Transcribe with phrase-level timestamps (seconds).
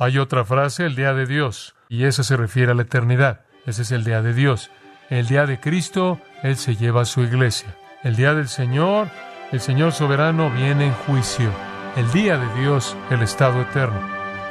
[0.00, 3.40] Hay otra frase, el día de Dios, y esa se refiere a la eternidad.
[3.66, 4.70] Ese es el día de Dios.
[5.10, 7.74] El día de Cristo, Él se lleva a su iglesia.
[8.04, 9.08] El día del Señor,
[9.50, 11.50] el Señor soberano viene en juicio.
[11.96, 14.00] El día de Dios, el estado eterno.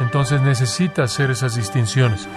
[0.01, 2.27] Entonces necesita hacer esas distinciones.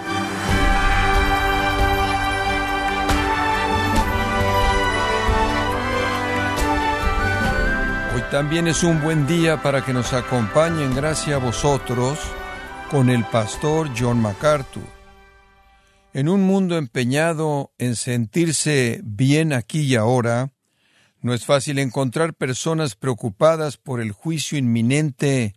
[8.14, 12.20] Hoy también es un buen día para que nos acompañen, gracias a vosotros,
[12.91, 14.83] con el pastor John MacArthur.
[16.12, 20.52] En un mundo empeñado en sentirse bien aquí y ahora,
[21.20, 25.55] no es fácil encontrar personas preocupadas por el juicio inminente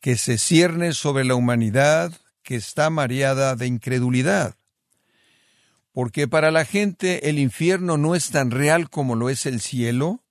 [0.00, 4.56] que se cierne sobre la humanidad que está mareada de incredulidad.
[5.92, 10.24] Porque para la gente el infierno no es tan real como lo es el cielo.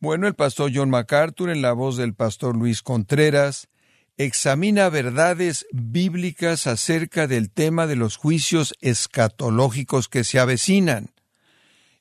[0.00, 3.68] Bueno, el pastor John MacArthur, en la voz del pastor Luis Contreras,
[4.16, 11.10] examina verdades bíblicas acerca del tema de los juicios escatológicos que se avecinan.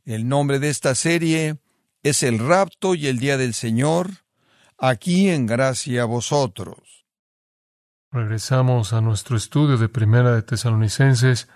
[0.05, 1.58] El nombre de esta serie
[2.03, 4.09] es El rapto y el día del Señor,
[4.77, 7.05] aquí en gracia a vosotros.
[8.11, 11.47] Regresamos a nuestro estudio de Primera de Tesalonicenses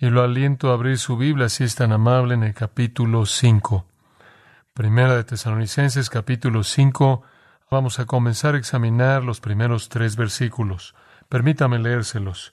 [0.00, 3.86] y lo aliento a abrir su Biblia si es tan amable en el capítulo 5.
[4.72, 7.22] Primera de Tesalonicenses capítulo 5
[7.72, 10.96] Vamos a comenzar a examinar los primeros tres versículos.
[11.28, 12.52] Permítame leérselos.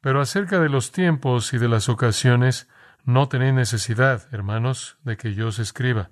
[0.00, 2.70] Pero acerca de los tiempos y de las ocasiones,
[3.04, 6.08] no tenéis necesidad, hermanos, de que yo os escriba,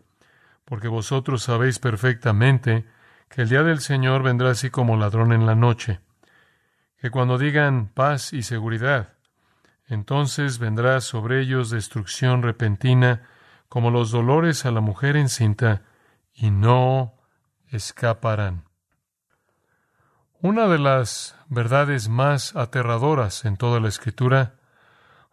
[0.66, 2.84] porque vosotros sabéis perfectamente
[3.30, 6.00] que el día del Señor vendrá así como ladrón en la noche,
[6.98, 9.14] que cuando digan paz y seguridad,
[9.88, 13.22] entonces vendrá sobre ellos destrucción repentina,
[13.70, 15.80] como los dolores a la mujer encinta,
[16.34, 17.23] y no
[17.74, 18.64] escaparán.
[20.40, 24.56] Una de las verdades más aterradoras en toda la escritura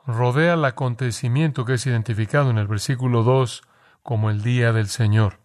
[0.07, 3.61] rodea el acontecimiento que es identificado en el versículo 2
[4.03, 5.39] como el día del Señor.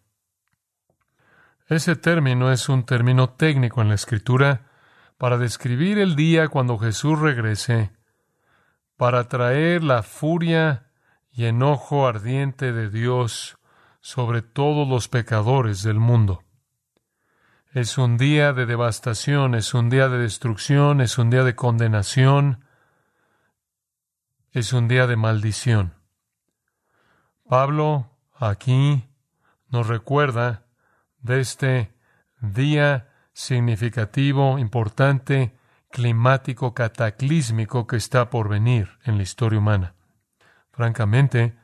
[1.69, 4.71] Ese término es un término técnico en la escritura
[5.19, 7.91] para describir el día cuando Jesús regrese,
[8.97, 10.91] para traer la furia
[11.33, 13.59] y enojo ardiente de Dios
[14.01, 16.46] sobre todos los pecadores del mundo.
[17.77, 22.65] Es un día de devastación, es un día de destrucción, es un día de condenación,
[24.51, 25.93] es un día de maldición.
[27.47, 29.07] Pablo aquí
[29.69, 30.65] nos recuerda
[31.19, 31.95] de este
[32.41, 35.55] día significativo, importante,
[35.91, 39.97] climático, cataclísmico que está por venir en la historia humana.
[40.73, 41.59] Francamente,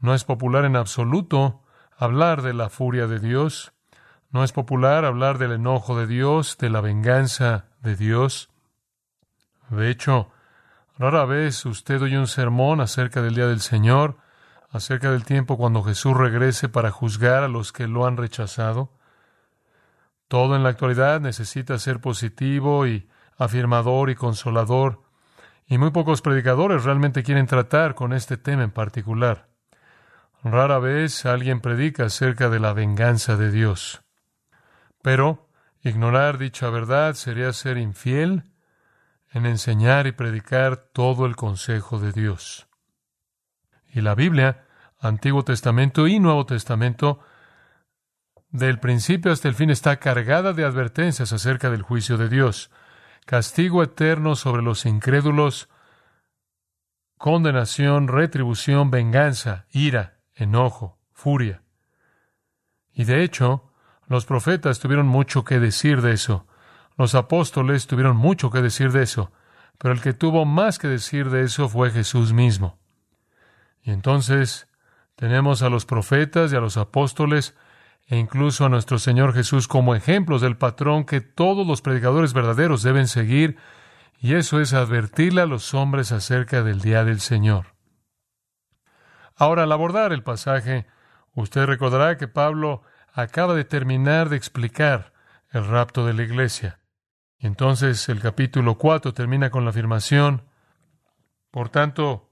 [0.00, 1.62] no es popular en absoluto
[1.96, 3.72] hablar de la furia de Dios,
[4.30, 8.50] no es popular hablar del enojo de Dios, de la venganza de Dios.
[9.70, 10.30] De hecho,
[10.98, 14.18] rara vez usted oye un sermón acerca del día del Señor,
[14.70, 18.92] acerca del tiempo cuando Jesús regrese para juzgar a los que lo han rechazado.
[20.28, 25.02] Todo en la actualidad necesita ser positivo y afirmador y consolador,
[25.66, 29.48] y muy pocos predicadores realmente quieren tratar con este tema en particular.
[30.44, 34.02] Rara vez alguien predica acerca de la venganza de Dios.
[35.02, 35.48] Pero
[35.82, 38.44] ignorar dicha verdad sería ser infiel
[39.32, 42.68] en enseñar y predicar todo el consejo de Dios.
[43.92, 44.66] Y la Biblia,
[44.98, 47.20] Antiguo Testamento y Nuevo Testamento,
[48.50, 52.70] del principio hasta el fin está cargada de advertencias acerca del juicio de Dios,
[53.24, 55.68] castigo eterno sobre los incrédulos,
[57.16, 61.62] condenación, retribución, venganza, ira, enojo, furia.
[62.92, 63.69] Y de hecho,
[64.10, 66.44] los profetas tuvieron mucho que decir de eso.
[66.96, 69.30] Los apóstoles tuvieron mucho que decir de eso.
[69.78, 72.76] Pero el que tuvo más que decir de eso fue Jesús mismo.
[73.82, 74.66] Y entonces
[75.14, 77.54] tenemos a los profetas y a los apóstoles
[78.08, 82.82] e incluso a nuestro Señor Jesús como ejemplos del patrón que todos los predicadores verdaderos
[82.82, 83.58] deben seguir,
[84.18, 87.76] y eso es advertirle a los hombres acerca del día del Señor.
[89.36, 90.88] Ahora, al abordar el pasaje,
[91.32, 95.12] usted recordará que Pablo acaba de terminar de explicar
[95.50, 96.78] el rapto de la iglesia.
[97.38, 100.44] Y entonces el capítulo 4 termina con la afirmación,
[101.50, 102.30] por tanto,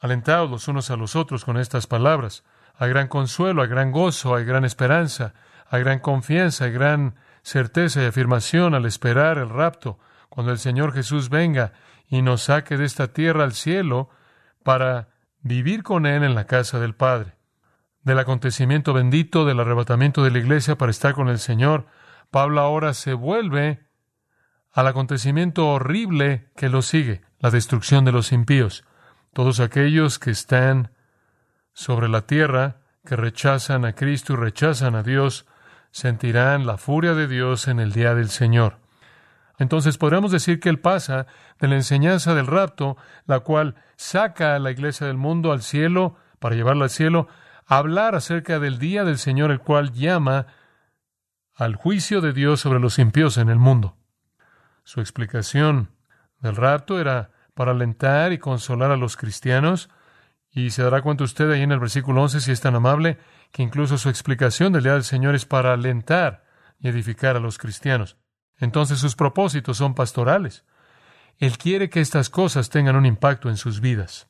[0.00, 2.44] alentados los unos a los otros con estas palabras.
[2.76, 5.34] Hay gran consuelo, hay gran gozo, hay gran esperanza,
[5.68, 9.98] hay gran confianza, hay gran certeza y afirmación al esperar el rapto,
[10.28, 11.72] cuando el Señor Jesús venga
[12.08, 14.10] y nos saque de esta tierra al cielo
[14.62, 15.08] para
[15.40, 17.37] vivir con Él en la casa del Padre
[18.08, 21.86] del acontecimiento bendito del arrebatamiento de la iglesia para estar con el Señor,
[22.30, 23.86] Pablo ahora se vuelve
[24.72, 28.84] al acontecimiento horrible que lo sigue, la destrucción de los impíos.
[29.34, 30.90] Todos aquellos que están
[31.74, 35.46] sobre la tierra, que rechazan a Cristo y rechazan a Dios,
[35.90, 38.78] sentirán la furia de Dios en el día del Señor.
[39.58, 41.26] Entonces podríamos decir que Él pasa
[41.60, 42.96] de la enseñanza del rapto,
[43.26, 47.28] la cual saca a la iglesia del mundo al cielo, para llevarla al cielo,
[47.68, 50.46] hablar acerca del día del Señor, el cual llama
[51.54, 53.96] al juicio de Dios sobre los impíos en el mundo.
[54.84, 55.90] Su explicación
[56.40, 59.90] del rapto era para alentar y consolar a los cristianos,
[60.50, 63.18] y se dará cuenta usted ahí en el versículo 11, si es tan amable,
[63.52, 66.44] que incluso su explicación del día del Señor es para alentar
[66.78, 68.16] y edificar a los cristianos.
[68.56, 70.64] Entonces sus propósitos son pastorales.
[71.36, 74.28] Él quiere que estas cosas tengan un impacto en sus vidas.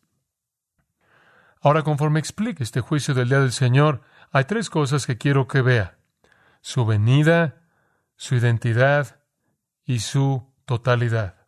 [1.60, 5.62] Ahora, conforme explique este juicio del día del Señor, hay tres cosas que quiero que
[5.62, 5.98] vea.
[6.60, 7.62] Su venida,
[8.16, 9.20] su identidad
[9.84, 11.46] y su totalidad.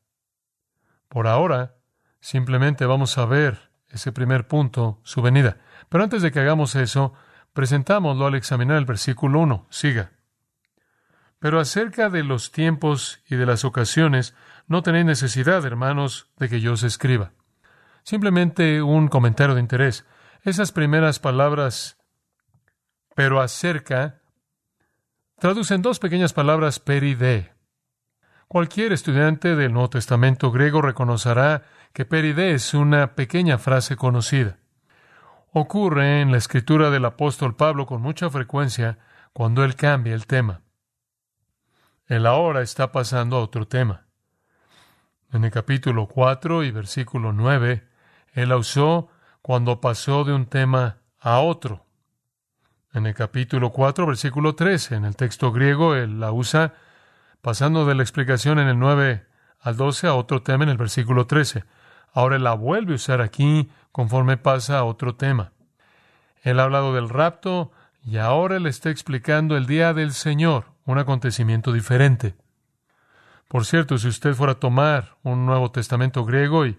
[1.08, 1.76] Por ahora,
[2.20, 5.58] simplemente vamos a ver ese primer punto, su venida.
[5.88, 7.12] Pero antes de que hagamos eso,
[7.52, 9.66] presentámoslo al examinar el versículo 1.
[9.70, 10.12] Siga.
[11.38, 14.34] Pero acerca de los tiempos y de las ocasiones,
[14.66, 17.32] no tenéis necesidad, hermanos, de que yo os escriba.
[18.10, 20.04] Simplemente un comentario de interés.
[20.42, 21.96] Esas primeras palabras,
[23.14, 24.20] pero acerca,
[25.38, 27.54] traducen dos pequeñas palabras peride.
[28.48, 31.62] Cualquier estudiante del Nuevo Testamento griego reconocerá
[31.92, 34.58] que peride es una pequeña frase conocida.
[35.52, 38.98] Ocurre en la escritura del apóstol Pablo con mucha frecuencia
[39.32, 40.62] cuando él cambia el tema.
[42.06, 44.08] Él ahora está pasando a otro tema.
[45.32, 47.88] En el capítulo 4 y versículo 9,
[48.32, 49.09] él la usó
[49.43, 51.87] cuando pasó de un tema a otro.
[52.93, 56.75] En el capítulo 4, versículo 13, en el texto griego, él la usa
[57.41, 59.27] pasando de la explicación en el 9
[59.61, 61.65] al 12 a otro tema en el versículo 13.
[62.12, 65.53] Ahora él la vuelve a usar aquí conforme pasa a otro tema.
[66.43, 67.71] Él ha hablado del rapto
[68.05, 72.35] y ahora él está explicando el día del Señor, un acontecimiento diferente.
[73.47, 76.79] Por cierto, si usted fuera a tomar un Nuevo Testamento griego y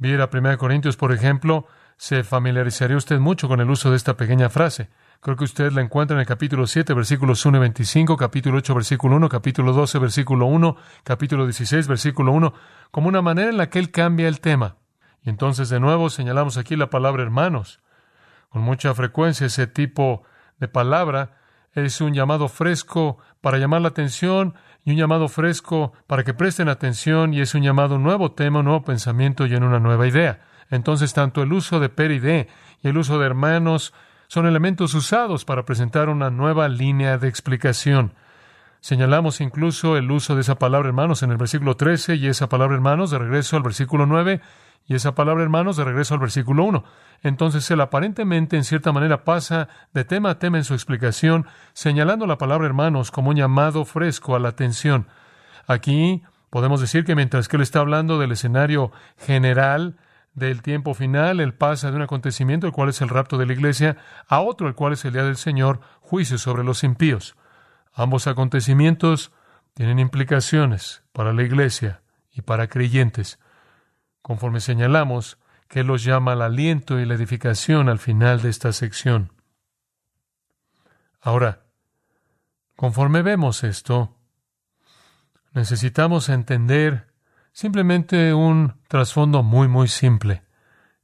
[0.00, 1.66] viera 1 Corintios, por ejemplo,
[1.96, 4.88] se familiarizaría usted mucho con el uso de esta pequeña frase.
[5.20, 8.74] Creo que usted la encuentra en el capítulo 7, versículos 1 y 25, capítulo 8,
[8.74, 12.54] versículo 1, capítulo 12, versículo 1, capítulo 16, versículo 1,
[12.90, 14.76] como una manera en la que él cambia el tema.
[15.22, 17.80] Y entonces de nuevo señalamos aquí la palabra hermanos.
[18.48, 20.22] Con mucha frecuencia ese tipo
[20.58, 21.36] de palabra
[21.74, 24.54] es un llamado fresco para llamar la atención
[24.84, 28.66] y un llamado fresco para que presten atención y es un llamado nuevo tema, un
[28.66, 30.40] nuevo pensamiento y en una nueva idea.
[30.70, 32.48] Entonces tanto el uso de peride
[32.82, 33.92] y el uso de hermanos
[34.28, 38.14] son elementos usados para presentar una nueva línea de explicación.
[38.80, 42.74] Señalamos incluso el uso de esa palabra hermanos en el versículo 13 y esa palabra
[42.74, 44.40] hermanos de regreso al versículo 9
[44.86, 46.84] y esa palabra hermanos de regreso al versículo 1.
[47.22, 52.26] Entonces él aparentemente en cierta manera pasa de tema a tema en su explicación, señalando
[52.26, 55.06] la palabra hermanos como un llamado fresco a la atención.
[55.66, 59.96] Aquí podemos decir que mientras que él está hablando del escenario general,
[60.34, 63.52] del tiempo final, él pasa de un acontecimiento, el cual es el rapto de la
[63.52, 63.96] iglesia,
[64.26, 67.36] a otro, el cual es el día del Señor, juicio sobre los impíos.
[67.92, 69.32] Ambos acontecimientos
[69.74, 72.02] tienen implicaciones para la iglesia
[72.32, 73.38] y para creyentes,
[74.22, 75.38] conforme señalamos
[75.70, 79.32] que los llama al aliento y la edificación al final de esta sección.
[81.22, 81.62] Ahora,
[82.76, 84.18] conforme vemos esto,
[85.54, 87.10] necesitamos entender
[87.52, 90.42] Simplemente un trasfondo muy, muy simple.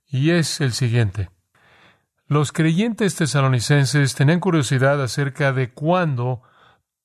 [0.06, 1.30] Y es el siguiente.
[2.28, 6.42] Los creyentes tesalonicenses tenían curiosidad acerca de cuándo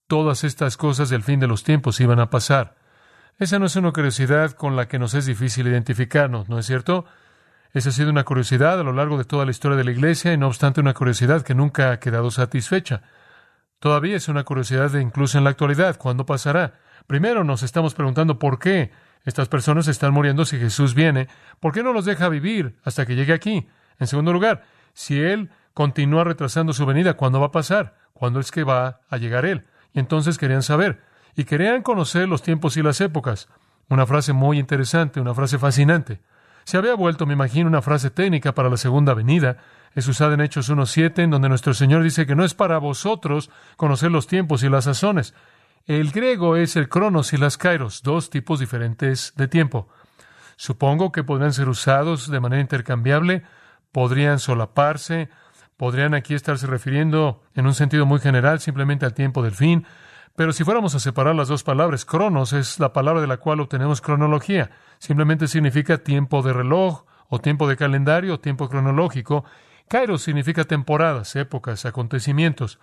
[0.08, 2.76] todas estas cosas del fin de los tiempos iban a pasar.
[3.38, 7.06] Esa no es una curiosidad con la que nos es difícil identificarnos, ¿no es cierto?
[7.74, 10.34] Esa ha sido una curiosidad a lo largo de toda la historia de la Iglesia
[10.34, 13.02] y no obstante una curiosidad que nunca ha quedado satisfecha.
[13.80, 16.74] Todavía es una curiosidad de incluso en la actualidad, ¿cuándo pasará?
[17.08, 18.92] Primero nos estamos preguntando por qué
[19.24, 21.30] estas personas están muriendo si Jesús viene.
[21.60, 23.68] ¿Por qué no los deja vivir hasta que llegue aquí?
[24.00, 24.64] En segundo lugar,
[24.94, 27.96] si Él continúa retrasando su venida, ¿cuándo va a pasar?
[28.14, 29.66] ¿Cuándo es que va a llegar Él?
[29.94, 31.02] Y entonces querían saber.
[31.36, 33.48] Y querían conocer los tiempos y las épocas.
[33.90, 36.22] Una frase muy interesante, una frase fascinante.
[36.72, 39.58] Se había vuelto, me imagino, una frase técnica para la segunda venida.
[39.94, 43.50] Es usada en Hechos 1.7, en donde nuestro Señor dice que no es para vosotros
[43.76, 45.34] conocer los tiempos y las sazones,
[45.86, 49.90] el griego es el cronos y las kairos, dos tipos diferentes de tiempo.
[50.56, 53.44] Supongo que podrían ser usados de manera intercambiable,
[53.92, 55.28] podrían solaparse,
[55.76, 59.86] podrían aquí estarse refiriendo en un sentido muy general simplemente al tiempo del fin,
[60.36, 63.60] Pero si fuéramos a separar las dos palabras, cronos es la palabra de la cual
[63.60, 64.72] obtenemos cronología.
[64.98, 69.46] Simplemente significa tiempo de reloj, o tiempo de calendario, o tiempo cronológico.
[69.88, 72.80] Kairos significa temporadas, épocas, acontecimientos.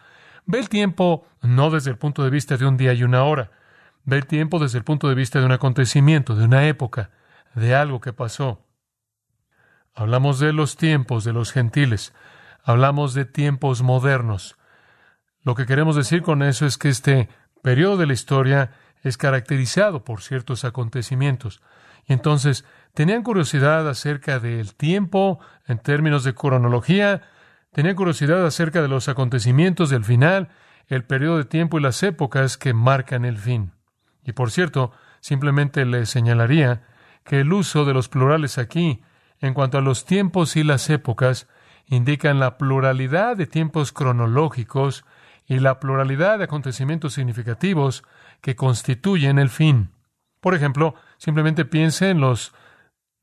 [0.47, 3.51] Ve el tiempo no desde el punto de vista de un día y una hora.
[4.05, 7.11] Ve el tiempo desde el punto de vista de un acontecimiento, de una época,
[7.55, 8.65] de algo que pasó.
[9.95, 12.15] Hablamos de los tiempos de los gentiles.
[12.63, 14.58] Hablamos de tiempos modernos.
[15.43, 17.29] Lo que queremos decir con eso es que este
[17.63, 21.63] periodo de la historia es caracterizado por ciertos acontecimientos.
[22.07, 22.65] Y entonces
[22.95, 27.23] tenían curiosidad acerca del tiempo en términos de cronología,
[27.73, 30.49] tenían curiosidad acerca de los acontecimientos del final,
[30.89, 33.73] el periodo de tiempo y las épocas que marcan el fin.
[34.25, 36.83] Y por cierto, simplemente les señalaría
[37.25, 39.03] que el uso de los plurales aquí,
[39.41, 41.47] en cuanto a los tiempos y las épocas,
[41.87, 45.05] indican la pluralidad de tiempos cronológicos
[45.49, 48.05] y la pluralidad de acontecimientos significativos
[48.43, 49.91] que constituyen el fin.
[50.41, 52.55] Por ejemplo, simplemente piense en los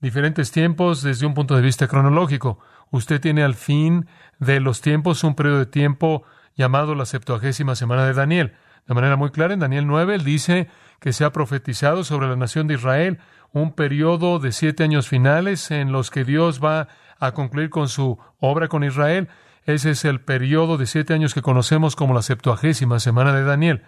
[0.01, 2.59] diferentes tiempos desde un punto de vista cronológico.
[2.91, 4.07] Usted tiene al fin
[4.39, 6.23] de los tiempos un periodo de tiempo
[6.55, 8.53] llamado la septuagésima semana de Daniel.
[8.87, 10.67] De manera muy clara, en Daniel 9, él dice
[10.99, 13.19] que se ha profetizado sobre la nación de Israel
[13.51, 16.87] un periodo de siete años finales en los que Dios va
[17.19, 19.29] a concluir con su obra con Israel.
[19.65, 23.83] Ese es el periodo de siete años que conocemos como la septuagésima semana de Daniel.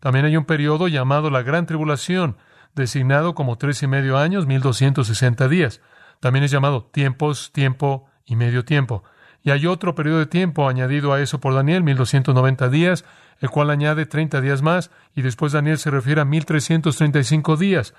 [0.00, 2.36] También hay un periodo llamado la Gran Tribulación,
[2.74, 5.80] designado como tres y medio años, mil doscientos sesenta días.
[6.20, 9.04] También es llamado tiempos, tiempo y medio tiempo.
[9.42, 13.04] Y hay otro periodo de tiempo añadido a eso por Daniel, mil doscientos noventa días,
[13.40, 17.18] el cual añade treinta días más, y después Daniel se refiere a mil trescientos treinta
[17.18, 17.94] y cinco días.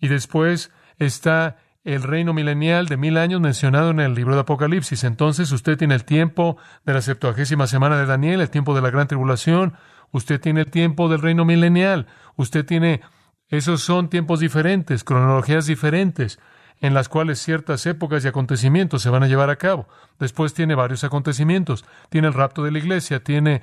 [0.00, 5.04] Y después está el reino milenial de mil años mencionado en el libro de Apocalipsis.
[5.04, 8.90] Entonces usted tiene el tiempo de la septuagésima semana de Daniel, el tiempo de la
[8.90, 9.74] gran tribulación,
[10.10, 12.06] usted tiene el tiempo del reino milenial,
[12.36, 13.00] usted tiene,
[13.48, 16.38] esos son tiempos diferentes, cronologías diferentes,
[16.80, 19.88] en las cuales ciertas épocas y acontecimientos se van a llevar a cabo.
[20.18, 23.62] Después tiene varios acontecimientos, tiene el rapto de la iglesia, tiene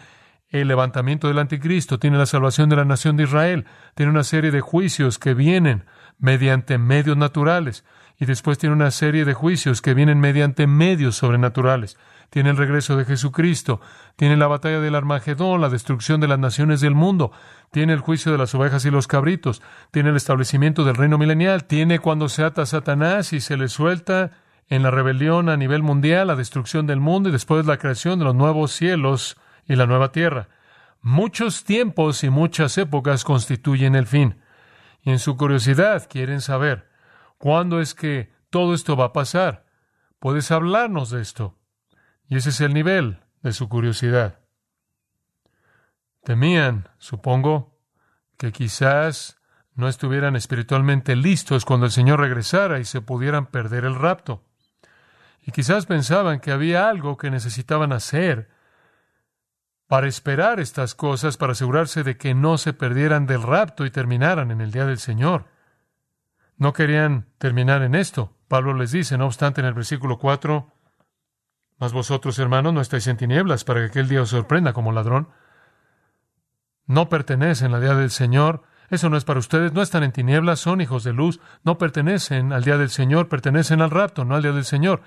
[0.49, 4.51] el levantamiento del anticristo, tiene la salvación de la nación de Israel, tiene una serie
[4.51, 5.85] de juicios que vienen
[6.19, 7.83] mediante medios naturales,
[8.19, 11.97] y después tiene una serie de juicios que vienen mediante medios sobrenaturales.
[12.29, 13.79] Tiene el regreso de Jesucristo,
[14.15, 17.31] tiene la batalla del Armagedón, la destrucción de las naciones del mundo,
[17.71, 21.65] tiene el juicio de las ovejas y los cabritos, tiene el establecimiento del reino milenial,
[21.65, 24.31] tiene cuando se ata Satanás y se le suelta
[24.67, 28.25] en la rebelión a nivel mundial, la destrucción del mundo y después la creación de
[28.25, 30.49] los nuevos cielos y la nueva tierra.
[31.01, 34.41] Muchos tiempos y muchas épocas constituyen el fin.
[35.03, 36.89] Y en su curiosidad quieren saber,
[37.37, 39.65] ¿Cuándo es que todo esto va a pasar?
[40.19, 41.57] Puedes hablarnos de esto.
[42.27, 44.39] Y ese es el nivel de su curiosidad.
[46.23, 47.79] Temían, supongo,
[48.37, 49.37] que quizás
[49.75, 54.43] no estuvieran espiritualmente listos cuando el Señor regresara y se pudieran perder el rapto.
[55.45, 58.49] Y quizás pensaban que había algo que necesitaban hacer
[59.87, 64.51] para esperar estas cosas, para asegurarse de que no se perdieran del rapto y terminaran
[64.51, 65.45] en el día del Señor.
[66.57, 68.33] No querían terminar en esto.
[68.47, 70.73] Pablo les dice, no obstante, en el versículo 4,
[71.79, 75.29] mas vosotros, hermanos, no estáis en tinieblas para que aquel día os sorprenda como ladrón.
[76.87, 78.63] No pertenecen al día del Señor.
[78.89, 79.73] Eso no es para ustedes.
[79.73, 81.39] No están en tinieblas, son hijos de luz.
[81.63, 85.01] No pertenecen al día del Señor, pertenecen al rapto, no al día del Señor.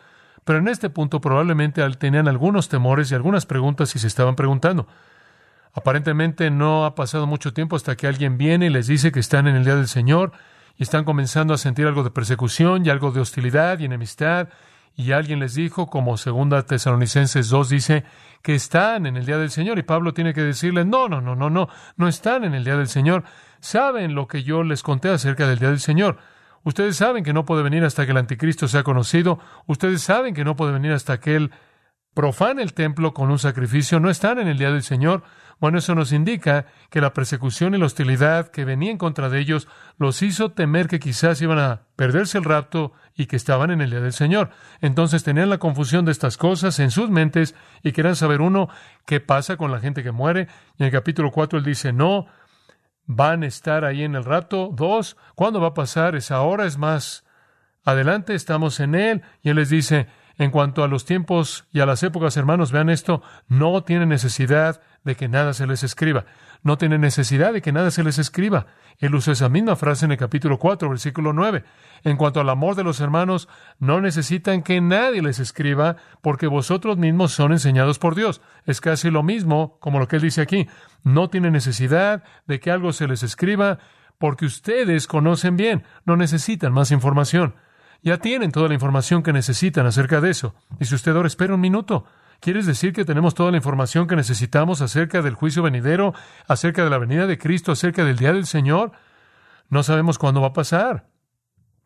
[0.45, 4.87] Pero en este punto probablemente tenían algunos temores y algunas preguntas y se estaban preguntando.
[5.73, 9.47] Aparentemente no ha pasado mucho tiempo hasta que alguien viene y les dice que están
[9.49, 10.33] en el día del Señor
[10.85, 14.49] están comenzando a sentir algo de persecución y algo de hostilidad y enemistad.
[14.97, 18.05] Y alguien les dijo, como segunda Tesalonicenses 2 dice,
[18.43, 19.79] que están en el día del Señor.
[19.79, 22.77] Y Pablo tiene que decirle, no, no, no, no, no, no están en el día
[22.77, 23.25] del Señor.
[23.61, 26.19] Saben lo que yo les conté acerca del día del Señor.
[26.63, 29.39] Ustedes saben que no puede venir hasta que el anticristo sea conocido.
[29.67, 31.51] Ustedes saben que no puede venir hasta que él
[32.15, 34.01] profane el templo con un sacrificio.
[34.01, 35.23] No están en el día del Señor.
[35.61, 39.41] Bueno, eso nos indica que la persecución y la hostilidad que venía en contra de
[39.41, 43.83] ellos los hizo temer que quizás iban a perderse el rapto y que estaban en
[43.83, 44.49] el día del Señor.
[44.81, 48.71] Entonces tenían la confusión de estas cosas en sus mentes y querían saber, uno,
[49.05, 50.49] qué pasa con la gente que muere.
[50.79, 52.27] Y en el capítulo 4 él dice, no,
[53.05, 54.71] van a estar ahí en el rapto.
[54.73, 56.17] Dos, ¿cuándo va a pasar?
[56.17, 57.27] Es ahora, es más
[57.85, 59.23] adelante, estamos en él.
[59.43, 60.07] Y él les dice,
[60.41, 64.81] En cuanto a los tiempos y a las épocas, hermanos, vean esto, no tienen necesidad
[65.05, 66.25] de que nada se les escriba.
[66.63, 68.65] No tienen necesidad de que nada se les escriba.
[69.01, 71.63] Él usa esa misma frase en el capítulo 4, versículo 9.
[72.05, 76.97] En cuanto al amor de los hermanos, no necesitan que nadie les escriba, porque vosotros
[76.97, 78.41] mismos son enseñados por Dios.
[78.65, 80.69] Es casi lo mismo como lo que él dice aquí.
[81.03, 83.79] No tienen necesidad de que algo se les escriba,
[84.17, 87.57] porque ustedes conocen bien, no necesitan más información.
[88.03, 90.55] Ya tienen toda la información que necesitan acerca de eso.
[90.79, 92.07] Y si usted ahora espera un minuto,
[92.41, 96.15] ¿quieres decir que tenemos toda la información que necesitamos acerca del juicio venidero,
[96.49, 98.93] acerca de la venida de Cristo, acerca del día del Señor?
[99.69, 101.09] No sabemos cuándo va a pasar.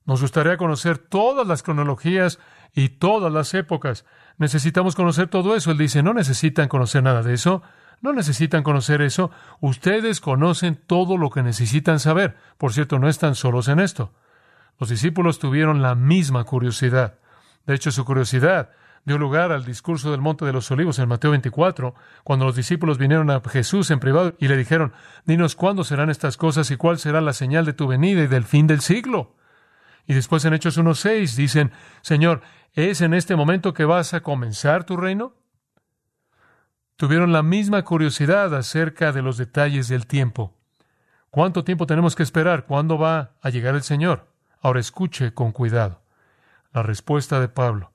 [0.07, 2.39] Nos gustaría conocer todas las cronologías
[2.75, 4.05] y todas las épocas.
[4.39, 5.71] Necesitamos conocer todo eso.
[5.71, 7.63] Él dice, no necesitan conocer nada de eso.
[8.03, 9.31] No necesitan conocer eso.
[9.61, 12.37] Ustedes conocen todo lo que necesitan saber.
[12.59, 14.13] Por cierto, no están solos en esto.
[14.79, 17.19] Los discípulos tuvieron la misma curiosidad.
[17.67, 18.71] De hecho, su curiosidad
[19.05, 22.99] dio lugar al discurso del Monte de los Olivos en Mateo 24, cuando los discípulos
[22.99, 24.93] vinieron a Jesús en privado y le dijeron,
[25.27, 28.45] dinos cuándo serán estas cosas y cuál será la señal de tu venida y del
[28.45, 29.37] fin del siglo.
[30.07, 34.85] Y después en Hechos 1.6 dicen, Señor, ¿es en este momento que vas a comenzar
[34.85, 35.35] tu reino?
[36.97, 40.55] Tuvieron la misma curiosidad acerca de los detalles del tiempo.
[41.31, 42.67] ¿Cuánto tiempo tenemos que esperar?
[42.67, 44.34] ¿Cuándo va a llegar el Señor?
[44.65, 46.01] Ahora escuche con cuidado.
[46.73, 47.93] La respuesta de Pablo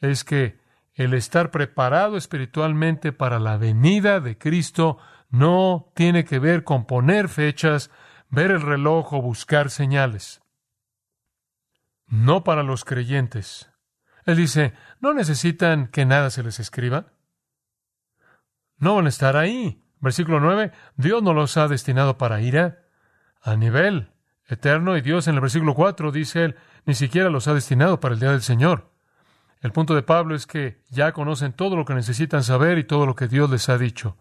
[0.00, 0.58] es que
[0.94, 4.96] el estar preparado espiritualmente para la venida de Cristo
[5.28, 7.90] no tiene que ver con poner fechas,
[8.30, 10.40] ver el reloj o buscar señales.
[12.06, 13.70] No para los creyentes.
[14.24, 17.12] Él dice, no necesitan que nada se les escriba.
[18.78, 19.84] No van a estar ahí.
[20.00, 22.86] Versículo 9, Dios no los ha destinado para ira
[23.42, 24.14] a nivel
[24.50, 28.14] eterno y Dios en el versículo 4 dice él, ni siquiera los ha destinado para
[28.14, 28.90] el día del Señor.
[29.60, 33.06] El punto de Pablo es que ya conocen todo lo que necesitan saber y todo
[33.06, 34.16] lo que Dios les ha dicho.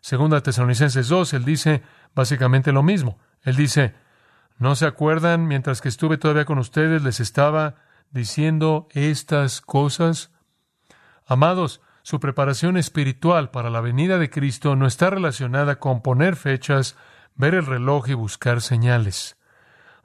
[0.00, 1.82] Segunda Tesalonicenses 2, él dice
[2.14, 3.18] básicamente lo mismo.
[3.42, 3.94] Él dice,
[4.58, 7.76] ¿no se acuerdan mientras que estuve todavía con ustedes les estaba
[8.10, 10.32] diciendo estas cosas?
[11.24, 16.96] Amados, su preparación espiritual para la venida de Cristo no está relacionada con poner fechas,
[17.36, 19.36] ver el reloj y buscar señales.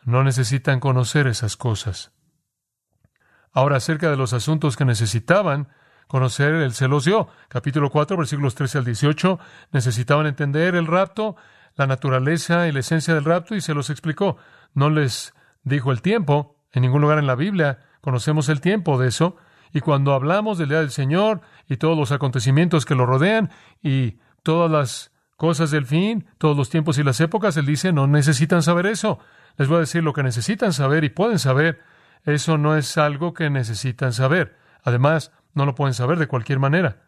[0.07, 2.13] No necesitan conocer esas cosas.
[3.51, 5.67] Ahora, acerca de los asuntos que necesitaban
[6.07, 7.27] conocer, Él se los dio.
[7.49, 9.37] Capítulo 4, versículos 13 al 18.
[9.73, 11.35] Necesitaban entender el rapto,
[11.75, 14.37] la naturaleza y la esencia del rapto, y se los explicó.
[14.73, 16.55] No les dijo el tiempo.
[16.71, 19.35] En ningún lugar en la Biblia conocemos el tiempo de eso.
[19.73, 23.51] Y cuando hablamos del día del Señor y todos los acontecimientos que lo rodean
[23.83, 28.07] y todas las cosas del fin, todos los tiempos y las épocas, Él dice, no
[28.07, 29.19] necesitan saber eso.
[29.55, 31.81] Les voy a decir lo que necesitan saber y pueden saber.
[32.25, 34.57] Eso no es algo que necesitan saber.
[34.83, 37.03] Además, no lo pueden saber de cualquier manera.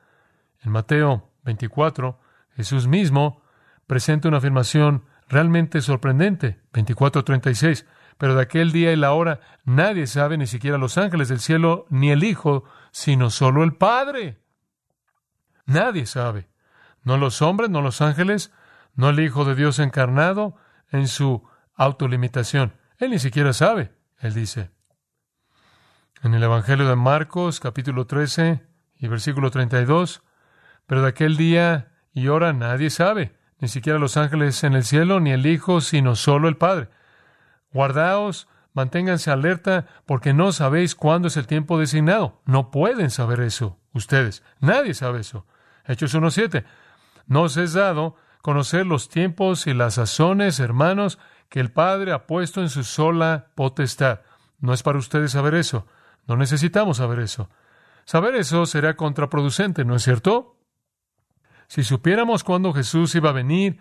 [0.62, 2.20] En Mateo 24,
[2.56, 3.42] Jesús mismo
[3.88, 6.60] presenta una afirmación realmente sorprendente.
[6.74, 7.86] 24:36.
[8.18, 11.86] Pero de aquel día y la hora nadie sabe, ni siquiera los ángeles del cielo,
[11.90, 14.40] ni el Hijo, sino solo el Padre.
[15.66, 16.50] Nadie sabe.
[17.04, 18.52] No los hombres, no los ángeles,
[18.96, 20.56] no el Hijo de Dios encarnado
[20.92, 22.74] en su autolimitación.
[22.98, 24.72] Él ni siquiera sabe, él dice.
[26.22, 28.62] En el Evangelio de Marcos, capítulo 13
[28.98, 30.22] y versículo 32,
[30.86, 35.20] pero de aquel día y hora nadie sabe, ni siquiera los ángeles en el cielo,
[35.20, 36.90] ni el Hijo, sino solo el Padre.
[37.72, 42.42] Guardaos, manténganse alerta, porque no sabéis cuándo es el tiempo designado.
[42.46, 44.44] No pueden saber eso, ustedes.
[44.60, 45.46] Nadie sabe eso.
[45.86, 46.66] Hechos 1.7.
[47.30, 52.60] No es dado conocer los tiempos y las sazones, hermanos, que el Padre ha puesto
[52.60, 54.22] en su sola potestad.
[54.60, 55.86] No es para ustedes saber eso.
[56.28, 57.48] No necesitamos saber eso.
[58.04, 60.58] Saber eso será contraproducente, ¿no es cierto?
[61.68, 63.80] Si supiéramos cuándo Jesús iba a venir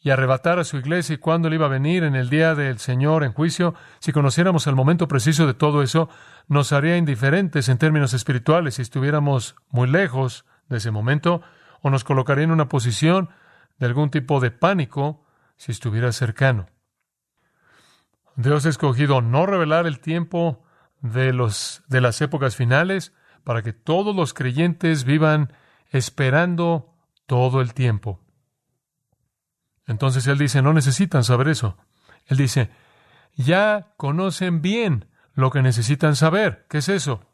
[0.00, 2.78] y arrebatar a su iglesia y cuándo él iba a venir en el día del
[2.78, 6.08] Señor en juicio, si conociéramos el momento preciso de todo eso,
[6.46, 11.42] nos haría indiferentes en términos espirituales si estuviéramos muy lejos de ese momento,
[11.82, 13.30] o nos colocaría en una posición
[13.78, 15.24] de algún tipo de pánico
[15.56, 16.66] si estuviera cercano.
[18.36, 20.62] Dios ha escogido no revelar el tiempo
[21.00, 23.12] de, los, de las épocas finales
[23.44, 25.52] para que todos los creyentes vivan
[25.90, 26.94] esperando
[27.26, 28.20] todo el tiempo.
[29.86, 31.76] Entonces Él dice, no necesitan saber eso.
[32.26, 32.70] Él dice,
[33.34, 36.66] ya conocen bien lo que necesitan saber.
[36.68, 37.26] ¿Qué es eso?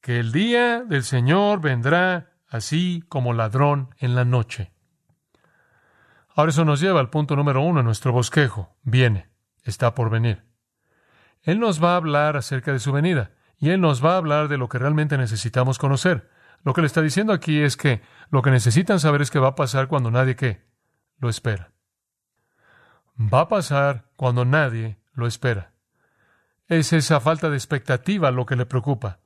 [0.00, 4.70] Que el día del Señor vendrá así como ladrón en la noche.
[6.36, 8.76] Ahora eso nos lleva al punto número uno en nuestro bosquejo.
[8.84, 9.28] Viene,
[9.64, 10.44] está por venir.
[11.42, 14.46] Él nos va a hablar acerca de su venida, Y Él nos va a hablar
[14.46, 16.30] de lo que realmente necesitamos conocer.
[16.62, 19.48] Lo que le está diciendo aquí es que lo que necesitan saber es que va
[19.48, 20.36] a pasar cuando nadie
[21.18, 21.72] lo espera.
[23.18, 25.72] Va a pasar cuando nadie lo espera.
[26.68, 29.23] Es esa falta de expectativa lo que le preocupa.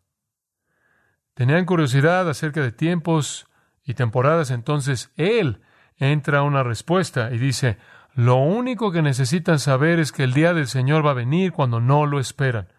[1.39, 3.47] Tenían curiosidad acerca de tiempos
[3.85, 5.61] y temporadas, entonces Él
[5.97, 7.79] entra a una respuesta y dice,
[8.13, 11.79] lo único que necesitan saber es que el día del Señor va a venir cuando
[11.79, 12.73] no lo esperan,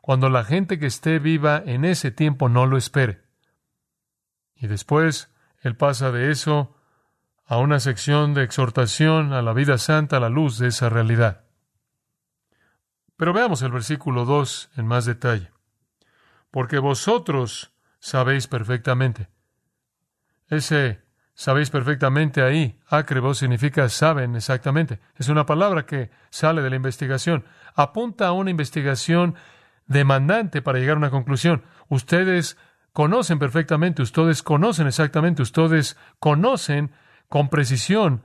[0.00, 3.22] cuando la gente que esté viva en ese tiempo no lo espere.
[4.54, 6.76] Y después Él pasa de eso
[7.44, 11.44] a una sección de exhortación a la vida santa a la luz de esa realidad.
[13.16, 15.50] Pero veamos el versículo 2 en más detalle.
[16.52, 17.72] Porque vosotros
[18.06, 19.28] sabéis perfectamente.
[20.48, 21.02] Ese
[21.34, 25.00] sabéis perfectamente ahí, acrebo significa saben exactamente.
[25.16, 27.44] Es una palabra que sale de la investigación.
[27.74, 29.34] Apunta a una investigación
[29.88, 31.64] demandante para llegar a una conclusión.
[31.88, 32.56] Ustedes
[32.92, 36.92] conocen perfectamente, ustedes conocen exactamente, ustedes conocen
[37.28, 38.22] con precisión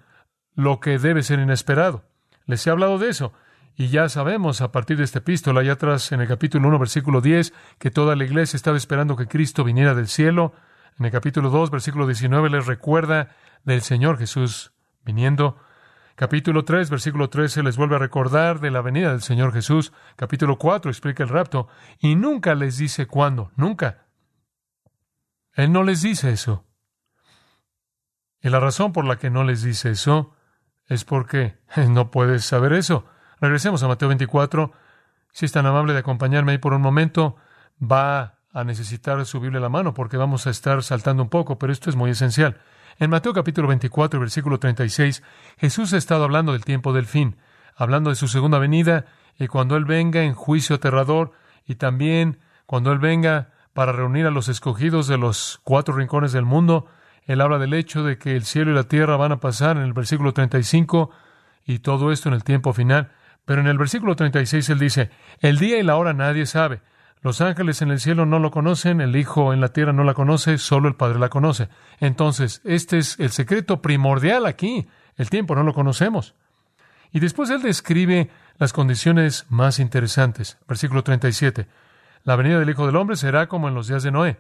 [0.54, 2.06] lo que debe ser inesperado.
[2.46, 3.34] Les he hablado de eso.
[3.76, 7.22] Y ya sabemos a partir de esta epístola, allá atrás en el capítulo 1, versículo
[7.22, 10.54] 10, que toda la iglesia estaba esperando que Cristo viniera del cielo.
[11.00, 13.30] En el capítulo 2, versículo 19, les recuerda
[13.64, 15.58] del Señor Jesús viniendo.
[16.16, 19.94] Capítulo 3, versículo 13, les vuelve a recordar de la venida del Señor Jesús.
[20.16, 21.68] Capítulo 4 explica el rapto
[22.00, 24.06] y nunca les dice cuándo, nunca.
[25.54, 26.66] Él no les dice eso.
[28.42, 30.36] Y la razón por la que no les dice eso
[30.88, 31.58] es porque
[31.90, 33.06] no puedes saber eso.
[33.42, 34.72] Regresemos a Mateo 24.
[35.32, 37.36] Si es tan amable de acompañarme ahí por un momento,
[37.82, 41.58] va a necesitar su Biblia a la mano porque vamos a estar saltando un poco,
[41.58, 42.62] pero esto es muy esencial.
[43.00, 45.24] En Mateo capítulo 24, versículo 36,
[45.58, 47.38] Jesús ha estado hablando del tiempo del fin,
[47.76, 49.06] hablando de su segunda venida
[49.40, 51.32] y cuando Él venga en juicio aterrador
[51.66, 56.46] y también cuando Él venga para reunir a los escogidos de los cuatro rincones del
[56.46, 56.86] mundo,
[57.26, 59.84] él habla del hecho de que el cielo y la tierra van a pasar en
[59.84, 61.10] el versículo 35
[61.66, 63.12] y todo esto en el tiempo final.
[63.52, 65.10] Pero en el versículo 36 él dice,
[65.42, 66.80] el día y la hora nadie sabe.
[67.22, 70.14] Los ángeles en el cielo no lo conocen, el Hijo en la tierra no la
[70.14, 71.68] conoce, solo el Padre la conoce.
[72.00, 74.88] Entonces, este es el secreto primordial aquí.
[75.18, 76.34] El tiempo no lo conocemos.
[77.12, 80.58] Y después él describe las condiciones más interesantes.
[80.66, 81.68] Versículo 37.
[82.24, 84.38] La venida del Hijo del Hombre será como en los días de Noé.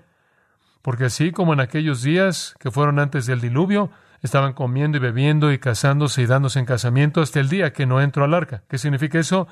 [0.81, 5.51] Porque así como en aquellos días que fueron antes del diluvio, estaban comiendo y bebiendo
[5.51, 8.63] y casándose y dándose en casamiento hasta el día que no entró al arca.
[8.67, 9.47] ¿Qué significa eso?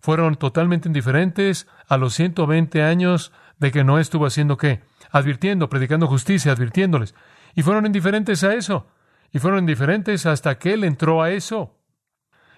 [0.00, 4.82] Fueron totalmente indiferentes a los 120 años de que no estuvo haciendo qué?
[5.10, 7.14] Advirtiendo, predicando justicia, advirtiéndoles.
[7.54, 8.86] Y fueron indiferentes a eso.
[9.32, 11.78] Y fueron indiferentes hasta que Él entró a eso.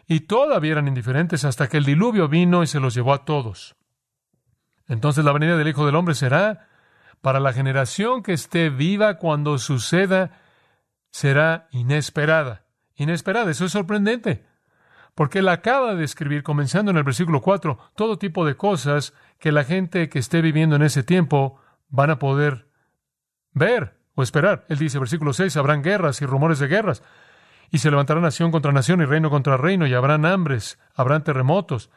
[0.06, 3.76] Y todavía eran indiferentes hasta que el diluvio vino y se los llevó a todos.
[4.88, 6.68] Entonces la venida del Hijo del Hombre será
[7.20, 10.30] para la generación que esté viva cuando suceda,
[11.16, 12.66] será inesperada.
[12.94, 14.44] Inesperada, eso es sorprendente.
[15.14, 19.50] Porque él acaba de escribir, comenzando en el versículo 4, todo tipo de cosas que
[19.50, 22.68] la gente que esté viviendo en ese tiempo van a poder
[23.52, 24.66] ver o esperar.
[24.68, 27.02] Él dice, versículo 6, habrán guerras y rumores de guerras,
[27.70, 31.88] y se levantará nación contra nación y reino contra reino, y habrán hambres, habrán terremotos.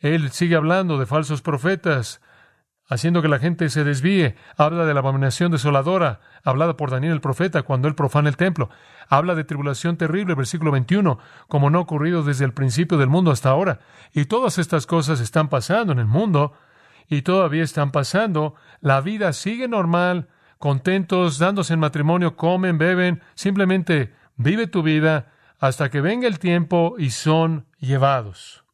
[0.00, 2.20] Él sigue hablando de falsos profetas,
[2.90, 4.34] haciendo que la gente se desvíe.
[4.56, 8.68] Habla de la abominación desoladora, hablada por Daniel el profeta cuando él profana el templo.
[9.08, 13.30] Habla de tribulación terrible, versículo 21, como no ha ocurrido desde el principio del mundo
[13.30, 13.78] hasta ahora.
[14.12, 16.52] Y todas estas cosas están pasando en el mundo
[17.08, 18.56] y todavía están pasando.
[18.80, 25.90] La vida sigue normal, contentos, dándose en matrimonio, comen, beben, simplemente vive tu vida hasta
[25.90, 28.64] que venga el tiempo y son llevados.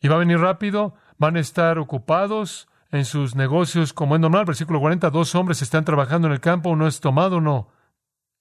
[0.00, 4.44] Y va a venir rápido, van a estar ocupados, en sus negocios como es normal.
[4.44, 7.68] Versículo 40, dos hombres están trabajando en el campo, uno es tomado, uno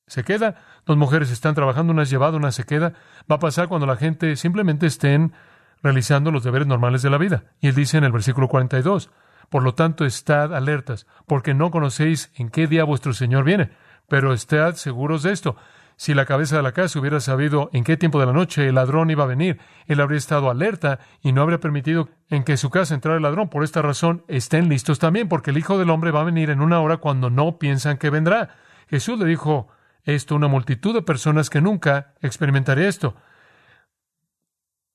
[0.08, 0.56] se queda.
[0.86, 2.94] Dos mujeres están trabajando, una es llevada, una se queda.
[3.32, 5.34] Va a pasar cuando la gente simplemente estén
[5.82, 7.44] realizando los deberes normales de la vida.
[7.62, 9.12] Y él dice en el versículo 42,
[9.50, 13.72] por lo tanto, estad alertas, porque no conocéis en qué día vuestro Señor viene.
[14.08, 15.56] Pero estad seguros de esto,
[16.00, 18.76] si la cabeza de la casa hubiera sabido en qué tiempo de la noche el
[18.76, 22.70] ladrón iba a venir, él habría estado alerta y no habría permitido en que su
[22.70, 23.50] casa entrara el ladrón.
[23.50, 26.62] Por esta razón, estén listos también, porque el Hijo del Hombre va a venir en
[26.62, 28.56] una hora cuando no piensan que vendrá.
[28.88, 29.68] Jesús le dijo
[30.04, 33.18] esto a una multitud de personas que nunca experimentaría esto.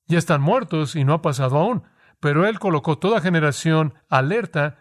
[0.07, 1.83] Ya están muertos y no ha pasado aún.
[2.19, 4.79] Pero él colocó toda generación alerta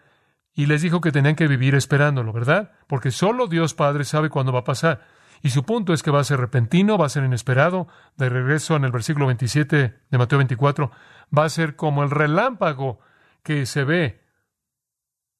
[0.54, 2.72] y les dijo que tenían que vivir esperándolo, ¿verdad?
[2.86, 5.13] Porque solo Dios Padre sabe cuándo va a pasar.
[5.44, 7.86] Y su punto es que va a ser repentino, va a ser inesperado.
[8.16, 10.90] De regreso en el versículo 27 de Mateo 24,
[11.36, 12.98] va a ser como el relámpago
[13.42, 14.22] que se ve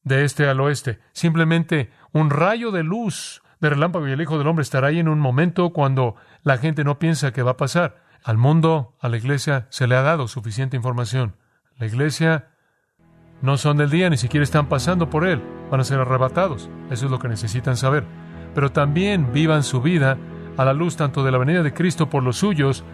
[0.03, 1.01] de este al oeste.
[1.15, 5.09] Simplemente un rayo de luz de relámpago y el Hijo del Hombre estará ahí en
[5.09, 8.05] un momento cuando la gente no piensa que va a pasar.
[8.23, 11.37] Al mundo, a la iglesia, se le ha dado suficiente información.
[11.79, 12.51] La iglesia
[13.41, 15.43] no son del día, ni siquiera están pasando por él.
[15.71, 16.69] Van a ser arrebatados.
[16.91, 18.05] Eso es lo que necesitan saber.
[18.55, 20.17] Pero también vivan su vida
[20.57, 22.85] a la luz tanto de la venida de Cristo por los suyos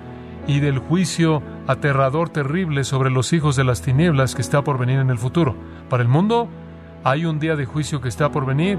[0.46, 4.98] y del juicio aterrador terrible sobre los hijos de las tinieblas que está por venir
[4.98, 5.54] en el futuro.
[5.88, 6.48] Para el mundo
[7.04, 8.78] hay un día de juicio que está por venir.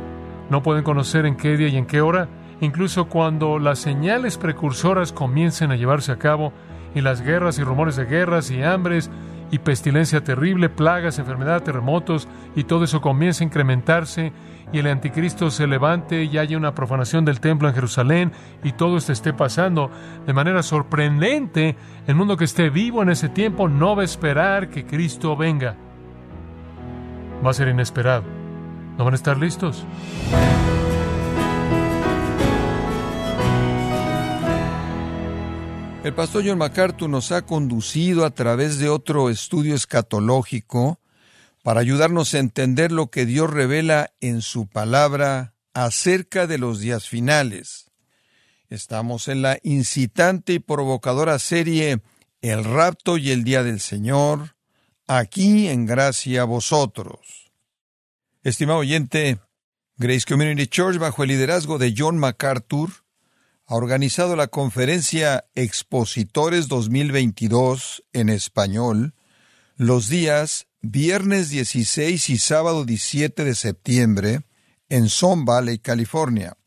[0.50, 2.28] No pueden conocer en qué día y en qué hora.
[2.60, 6.52] Incluso cuando las señales precursoras comiencen a llevarse a cabo
[6.94, 9.10] y las guerras y rumores de guerras y hambres
[9.52, 14.32] y pestilencia terrible, plagas, enfermedad, terremotos, y todo eso comienza a incrementarse,
[14.74, 18.32] y el anticristo se levante y haya una profanación del templo en Jerusalén,
[18.64, 19.92] y todo esto esté pasando
[20.26, 21.76] de manera sorprendente,
[22.08, 25.76] el mundo que esté vivo en ese tiempo no va a esperar que Cristo venga.
[27.46, 28.24] Va a ser inesperado.
[28.98, 29.86] ¿No van a estar listos?
[36.04, 41.00] El pastor John MacArthur nos ha conducido a través de otro estudio escatológico
[41.62, 47.08] para ayudarnos a entender lo que Dios revela en su palabra acerca de los días
[47.08, 47.92] finales.
[48.70, 52.02] Estamos en la incitante y provocadora serie
[52.42, 54.56] El rapto y el día del Señor,
[55.06, 57.52] aquí en gracia a vosotros.
[58.42, 59.40] Estimado oyente,
[59.98, 62.90] Grace Community Church, bajo el liderazgo de John MacArthur,
[63.72, 69.14] ha organizado la conferencia Expositores 2022 en español
[69.78, 74.42] los días viernes 16 y sábado 17 de septiembre
[74.90, 76.58] en Son Valley, California.